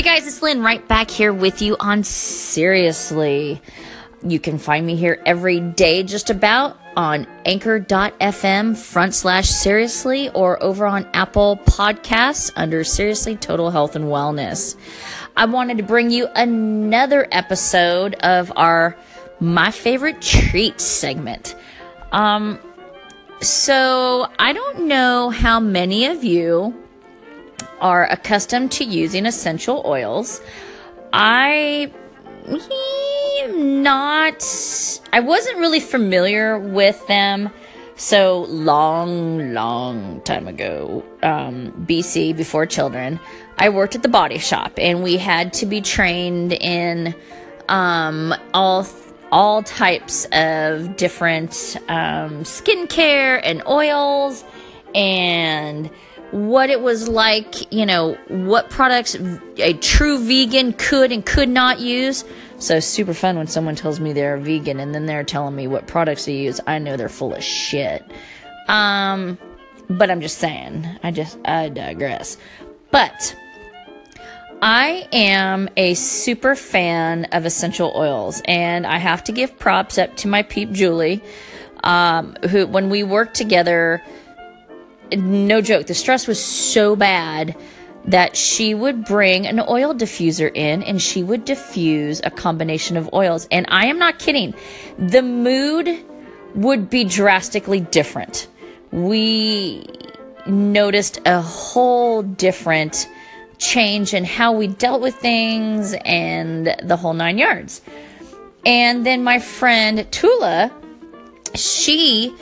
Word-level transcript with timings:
Hey 0.00 0.16
guys, 0.16 0.26
it's 0.26 0.40
Lynn 0.40 0.62
right 0.62 0.88
back 0.88 1.10
here 1.10 1.30
with 1.30 1.60
you 1.60 1.76
on 1.78 2.04
Seriously. 2.04 3.60
You 4.22 4.40
can 4.40 4.56
find 4.56 4.86
me 4.86 4.96
here 4.96 5.22
every 5.26 5.60
day, 5.60 6.04
just 6.04 6.30
about 6.30 6.78
on 6.96 7.26
anchor.fm 7.44 8.78
front 8.78 9.14
slash 9.14 9.50
seriously 9.50 10.30
or 10.30 10.62
over 10.62 10.86
on 10.86 11.06
Apple 11.12 11.58
Podcasts 11.66 12.50
under 12.56 12.82
Seriously 12.82 13.36
Total 13.36 13.70
Health 13.70 13.94
and 13.94 14.06
Wellness. 14.06 14.74
I 15.36 15.44
wanted 15.44 15.76
to 15.76 15.82
bring 15.82 16.10
you 16.10 16.28
another 16.34 17.28
episode 17.30 18.14
of 18.20 18.50
our 18.56 18.96
My 19.38 19.70
Favorite 19.70 20.22
Treats 20.22 20.82
segment. 20.82 21.54
Um, 22.10 22.58
so 23.42 24.28
I 24.38 24.54
don't 24.54 24.88
know 24.88 25.28
how 25.28 25.60
many 25.60 26.06
of 26.06 26.24
you 26.24 26.74
are 27.80 28.06
accustomed 28.06 28.72
to 28.72 28.84
using 28.84 29.26
essential 29.26 29.82
oils. 29.86 30.40
I 31.12 31.92
am 33.42 33.82
not, 33.82 35.00
I 35.12 35.20
wasn't 35.20 35.58
really 35.58 35.80
familiar 35.80 36.58
with 36.58 37.06
them. 37.06 37.50
So 37.96 38.46
long, 38.48 39.52
long 39.52 40.22
time 40.22 40.48
ago, 40.48 41.04
um, 41.22 41.70
BC, 41.86 42.34
before 42.34 42.64
children, 42.64 43.20
I 43.58 43.68
worked 43.68 43.94
at 43.94 44.02
the 44.02 44.08
body 44.08 44.38
shop 44.38 44.72
and 44.78 45.02
we 45.02 45.18
had 45.18 45.52
to 45.54 45.66
be 45.66 45.82
trained 45.82 46.54
in 46.54 47.14
um, 47.68 48.34
all 48.54 48.86
all 49.32 49.62
types 49.62 50.24
of 50.32 50.96
different 50.96 51.76
um, 51.88 52.42
skincare 52.42 53.40
and 53.44 53.62
oils 53.68 54.44
and 54.94 55.88
what 56.32 56.70
it 56.70 56.80
was 56.80 57.08
like, 57.08 57.72
you 57.72 57.86
know, 57.86 58.14
what 58.28 58.70
products 58.70 59.16
a 59.56 59.74
true 59.74 60.18
vegan 60.18 60.72
could 60.72 61.12
and 61.12 61.24
could 61.24 61.48
not 61.48 61.80
use. 61.80 62.24
So 62.58 62.78
super 62.78 63.14
fun 63.14 63.38
when 63.38 63.46
someone 63.46 63.74
tells 63.74 64.00
me 64.00 64.12
they're 64.12 64.36
vegan 64.36 64.80
and 64.80 64.94
then 64.94 65.06
they're 65.06 65.24
telling 65.24 65.56
me 65.56 65.66
what 65.66 65.86
products 65.86 66.26
they 66.26 66.36
use. 66.36 66.60
I 66.66 66.78
know 66.78 66.96
they're 66.96 67.08
full 67.08 67.34
of 67.34 67.42
shit. 67.42 68.04
Um, 68.68 69.38
but 69.88 70.10
I'm 70.10 70.20
just 70.20 70.38
saying. 70.38 70.86
I 71.02 71.10
just 71.10 71.38
I 71.44 71.68
digress. 71.68 72.36
But 72.90 73.36
I 74.62 75.08
am 75.12 75.68
a 75.76 75.94
super 75.94 76.54
fan 76.54 77.24
of 77.32 77.46
essential 77.46 77.92
oils, 77.94 78.42
and 78.44 78.86
I 78.86 78.98
have 78.98 79.24
to 79.24 79.32
give 79.32 79.58
props 79.58 79.96
up 79.96 80.16
to 80.18 80.28
my 80.28 80.42
peep 80.42 80.70
Julie, 80.70 81.22
um, 81.82 82.36
who 82.50 82.66
when 82.66 82.90
we 82.90 83.02
worked 83.02 83.34
together 83.34 84.02
no 85.12 85.60
joke, 85.60 85.86
the 85.86 85.94
stress 85.94 86.26
was 86.26 86.42
so 86.42 86.96
bad 86.96 87.56
that 88.04 88.36
she 88.36 88.74
would 88.74 89.04
bring 89.04 89.46
an 89.46 89.60
oil 89.60 89.94
diffuser 89.94 90.50
in 90.54 90.82
and 90.82 91.00
she 91.02 91.22
would 91.22 91.44
diffuse 91.44 92.20
a 92.24 92.30
combination 92.30 92.96
of 92.96 93.12
oils. 93.12 93.46
And 93.50 93.66
I 93.68 93.86
am 93.86 93.98
not 93.98 94.18
kidding. 94.18 94.54
The 94.98 95.22
mood 95.22 95.88
would 96.54 96.90
be 96.90 97.04
drastically 97.04 97.80
different. 97.80 98.48
We 98.90 99.86
noticed 100.46 101.20
a 101.26 101.40
whole 101.40 102.22
different 102.22 103.08
change 103.58 104.14
in 104.14 104.24
how 104.24 104.52
we 104.52 104.66
dealt 104.66 105.02
with 105.02 105.14
things 105.16 105.94
and 106.04 106.74
the 106.82 106.96
whole 106.96 107.12
nine 107.12 107.38
yards. 107.38 107.82
And 108.64 109.06
then 109.06 109.22
my 109.22 109.38
friend 109.38 110.10
Tula, 110.10 110.72
she 111.54 112.34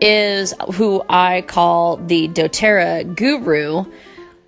is 0.00 0.54
who 0.74 1.02
I 1.08 1.42
call 1.42 1.96
the 1.96 2.28
doTERRA 2.28 3.14
guru. 3.16 3.84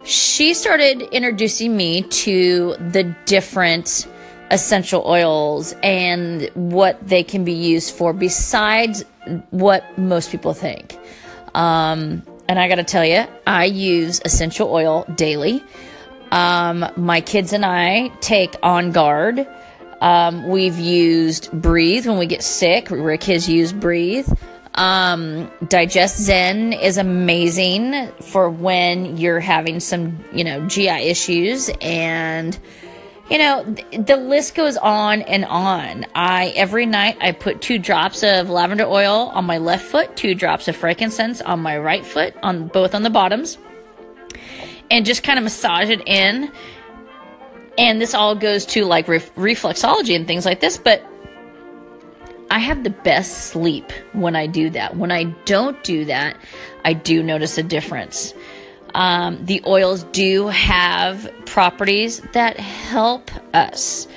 She 0.04 0.54
started 0.54 1.02
introducing 1.02 1.76
me 1.76 2.02
to 2.02 2.74
the 2.78 3.14
different 3.26 4.06
essential 4.50 5.02
oils 5.06 5.74
and 5.82 6.50
what 6.54 7.06
they 7.06 7.22
can 7.22 7.44
be 7.44 7.52
used 7.52 7.94
for 7.94 8.12
besides 8.12 9.04
what 9.50 9.98
most 9.98 10.30
people 10.30 10.54
think. 10.54 10.98
Um, 11.54 12.22
and 12.48 12.58
I 12.58 12.68
got 12.68 12.76
to 12.76 12.84
tell 12.84 13.04
you, 13.04 13.24
I 13.46 13.66
use 13.66 14.20
essential 14.24 14.72
oil 14.72 15.04
daily. 15.14 15.62
Um, 16.32 16.86
my 16.96 17.20
kids 17.20 17.52
and 17.52 17.64
I 17.64 18.08
take 18.20 18.56
On 18.62 18.92
Guard. 18.92 19.46
Um, 20.00 20.48
we've 20.48 20.78
used 20.78 21.52
Breathe 21.52 22.06
when 22.06 22.18
we 22.18 22.26
get 22.26 22.42
sick. 22.42 22.88
Rick 22.90 23.24
has 23.24 23.48
used 23.48 23.78
Breathe. 23.78 24.28
Um, 24.74 25.50
Digest 25.66 26.18
Zen 26.18 26.72
is 26.72 26.96
amazing 26.96 28.08
for 28.22 28.48
when 28.48 29.16
you're 29.16 29.40
having 29.40 29.80
some, 29.80 30.24
you 30.32 30.44
know, 30.44 30.66
GI 30.66 30.88
issues 30.88 31.70
and 31.80 32.58
you 33.30 33.38
know, 33.38 33.62
the 33.92 34.16
list 34.16 34.56
goes 34.56 34.76
on 34.76 35.22
and 35.22 35.44
on. 35.44 36.04
I 36.16 36.52
every 36.56 36.84
night 36.84 37.16
I 37.20 37.30
put 37.30 37.62
two 37.62 37.78
drops 37.78 38.24
of 38.24 38.50
lavender 38.50 38.84
oil 38.84 39.30
on 39.32 39.44
my 39.44 39.58
left 39.58 39.84
foot, 39.84 40.16
two 40.16 40.34
drops 40.34 40.66
of 40.66 40.74
frankincense 40.74 41.40
on 41.40 41.60
my 41.60 41.78
right 41.78 42.04
foot, 42.04 42.34
on 42.42 42.66
both 42.66 42.92
on 42.92 43.04
the 43.04 43.10
bottoms, 43.10 43.56
and 44.90 45.06
just 45.06 45.22
kind 45.22 45.38
of 45.38 45.44
massage 45.44 45.90
it 45.90 46.02
in. 46.06 46.50
And 47.78 48.00
this 48.00 48.14
all 48.14 48.34
goes 48.34 48.66
to 48.66 48.84
like 48.84 49.06
re- 49.06 49.20
reflexology 49.20 50.16
and 50.16 50.26
things 50.26 50.44
like 50.44 50.58
this, 50.58 50.76
but 50.76 51.06
I 52.50 52.58
have 52.58 52.82
the 52.82 52.90
best 52.90 53.46
sleep 53.46 53.92
when 54.12 54.34
I 54.34 54.46
do 54.48 54.70
that. 54.70 54.96
When 54.96 55.12
I 55.12 55.24
don't 55.44 55.82
do 55.84 56.04
that, 56.06 56.36
I 56.84 56.92
do 56.92 57.22
notice 57.22 57.56
a 57.58 57.62
difference. 57.62 58.34
Um, 58.94 59.44
the 59.44 59.62
oils 59.66 60.02
do 60.04 60.48
have 60.48 61.32
properties 61.46 62.20
that 62.32 62.58
help 62.58 63.30
us. 63.54 64.08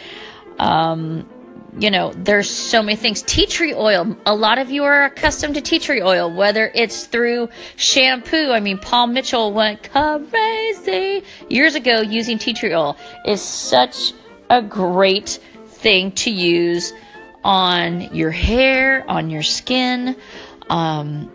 Um, 0.57 1.29
you 1.77 1.91
know, 1.91 2.11
there's 2.13 2.49
so 2.49 2.81
many 2.81 2.95
things. 2.95 3.21
Tea 3.23 3.45
tree 3.45 3.73
oil. 3.73 4.15
A 4.25 4.35
lot 4.35 4.57
of 4.57 4.69
you 4.71 4.83
are 4.83 5.05
accustomed 5.05 5.55
to 5.55 5.61
tea 5.61 5.79
tree 5.79 6.01
oil, 6.01 6.31
whether 6.31 6.71
it's 6.73 7.05
through 7.05 7.49
shampoo. 7.75 8.51
I 8.51 8.59
mean, 8.59 8.77
Paul 8.77 9.07
Mitchell 9.07 9.53
went 9.53 9.89
crazy 9.91 11.23
years 11.49 11.75
ago 11.75 12.01
using 12.01 12.37
tea 12.37 12.53
tree 12.53 12.73
oil. 12.73 12.97
is 13.25 13.41
such 13.41 14.13
a 14.49 14.61
great 14.61 15.39
thing 15.67 16.11
to 16.11 16.31
use 16.31 16.93
on 17.43 18.13
your 18.15 18.31
hair, 18.31 19.09
on 19.09 19.29
your 19.29 19.43
skin. 19.43 20.15
Um, 20.69 21.31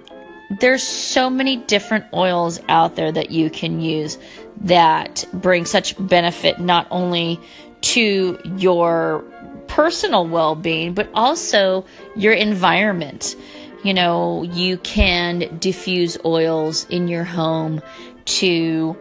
there's 0.61 0.83
so 0.83 1.29
many 1.29 1.57
different 1.57 2.07
oils 2.15 2.61
out 2.69 2.97
there 2.97 3.13
that 3.13 3.31
you 3.31 3.51
can 3.51 3.81
use 3.81 4.19
that 4.63 5.25
bring 5.33 5.65
such 5.65 5.95
benefit 5.99 6.59
not 6.59 6.87
only 6.91 7.39
to 7.81 8.39
your 8.57 9.25
personal 9.69 10.27
well 10.27 10.55
being, 10.55 10.95
but 10.95 11.09
also 11.15 11.85
your 12.17 12.33
environment. 12.33 13.37
You 13.85 13.95
know, 13.95 14.43
you 14.43 14.79
can 14.79 15.59
diffuse 15.59 16.19
oils 16.25 16.87
in 16.89 17.07
your 17.09 17.25
home 17.25 17.81
to 18.25 18.97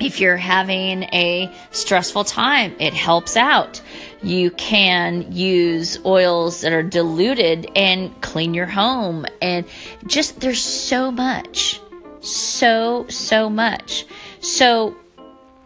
if 0.00 0.20
you're 0.20 0.36
having 0.36 1.04
a 1.04 1.52
stressful 1.70 2.24
time, 2.24 2.74
it 2.78 2.94
helps 2.94 3.36
out. 3.36 3.80
You 4.22 4.50
can 4.52 5.30
use 5.32 5.98
oils 6.04 6.62
that 6.62 6.72
are 6.72 6.82
diluted 6.82 7.70
and 7.76 8.18
clean 8.22 8.54
your 8.54 8.66
home. 8.66 9.26
And 9.40 9.66
just, 10.06 10.40
there's 10.40 10.62
so 10.62 11.10
much. 11.10 11.80
So, 12.20 13.06
so 13.08 13.48
much. 13.48 14.06
So, 14.40 14.96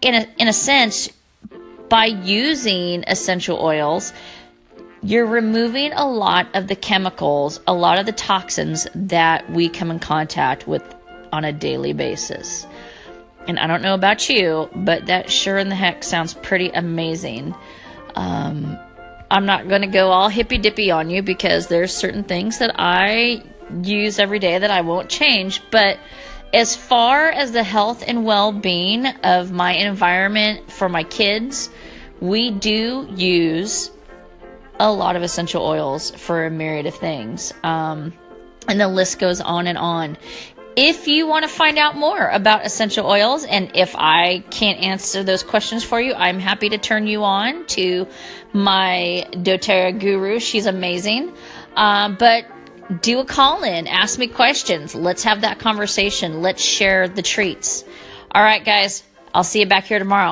in 0.00 0.14
a, 0.14 0.28
in 0.38 0.48
a 0.48 0.52
sense, 0.52 1.08
by 1.88 2.06
using 2.06 3.04
essential 3.06 3.58
oils, 3.58 4.12
you're 5.02 5.26
removing 5.26 5.92
a 5.92 6.08
lot 6.08 6.48
of 6.54 6.68
the 6.68 6.76
chemicals, 6.76 7.60
a 7.66 7.74
lot 7.74 7.98
of 7.98 8.06
the 8.06 8.12
toxins 8.12 8.86
that 8.94 9.50
we 9.50 9.68
come 9.68 9.90
in 9.90 9.98
contact 9.98 10.66
with 10.66 10.82
on 11.32 11.44
a 11.44 11.52
daily 11.52 11.92
basis. 11.92 12.66
And 13.46 13.58
I 13.58 13.66
don't 13.66 13.82
know 13.82 13.94
about 13.94 14.28
you, 14.28 14.70
but 14.74 15.06
that 15.06 15.30
sure 15.30 15.58
in 15.58 15.68
the 15.68 15.74
heck 15.74 16.02
sounds 16.02 16.34
pretty 16.34 16.70
amazing. 16.70 17.54
Um, 18.14 18.78
I'm 19.30 19.46
not 19.46 19.68
going 19.68 19.82
to 19.82 19.88
go 19.88 20.10
all 20.10 20.28
hippy 20.28 20.58
dippy 20.58 20.90
on 20.90 21.10
you 21.10 21.22
because 21.22 21.66
there's 21.66 21.92
certain 21.92 22.24
things 22.24 22.58
that 22.58 22.74
I 22.78 23.42
use 23.82 24.18
every 24.18 24.38
day 24.38 24.58
that 24.58 24.70
I 24.70 24.80
won't 24.80 25.08
change. 25.08 25.60
But 25.70 25.98
as 26.52 26.76
far 26.76 27.30
as 27.30 27.52
the 27.52 27.64
health 27.64 28.04
and 28.06 28.24
well 28.24 28.52
being 28.52 29.06
of 29.06 29.50
my 29.50 29.72
environment 29.72 30.70
for 30.70 30.88
my 30.88 31.02
kids, 31.02 31.68
we 32.20 32.50
do 32.50 33.08
use 33.14 33.90
a 34.78 34.90
lot 34.90 35.16
of 35.16 35.22
essential 35.22 35.64
oils 35.64 36.10
for 36.12 36.46
a 36.46 36.50
myriad 36.50 36.86
of 36.86 36.94
things. 36.94 37.52
Um, 37.62 38.12
and 38.68 38.80
the 38.80 38.88
list 38.88 39.18
goes 39.18 39.40
on 39.40 39.66
and 39.66 39.78
on. 39.78 40.16
If 40.76 41.06
you 41.06 41.28
want 41.28 41.44
to 41.44 41.48
find 41.48 41.78
out 41.78 41.96
more 41.96 42.28
about 42.28 42.66
essential 42.66 43.06
oils, 43.06 43.44
and 43.44 43.70
if 43.74 43.94
I 43.96 44.40
can't 44.50 44.80
answer 44.80 45.22
those 45.22 45.44
questions 45.44 45.84
for 45.84 46.00
you, 46.00 46.14
I'm 46.14 46.40
happy 46.40 46.68
to 46.70 46.78
turn 46.78 47.06
you 47.06 47.22
on 47.22 47.66
to 47.66 48.08
my 48.52 49.24
doTERRA 49.32 50.00
guru. 50.00 50.40
She's 50.40 50.66
amazing. 50.66 51.32
Uh, 51.76 52.10
but 52.10 52.46
do 53.02 53.20
a 53.20 53.24
call 53.24 53.62
in, 53.62 53.86
ask 53.86 54.18
me 54.18 54.26
questions. 54.26 54.94
Let's 54.94 55.22
have 55.22 55.42
that 55.42 55.58
conversation. 55.58 56.42
Let's 56.42 56.62
share 56.62 57.08
the 57.08 57.22
treats. 57.22 57.84
All 58.32 58.42
right, 58.42 58.64
guys, 58.64 59.04
I'll 59.32 59.44
see 59.44 59.60
you 59.60 59.66
back 59.66 59.84
here 59.84 59.98
tomorrow. 59.98 60.22